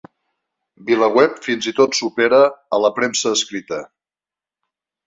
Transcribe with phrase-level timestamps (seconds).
[0.87, 3.85] VilaWeb fins i tot supera a la premsa escrita.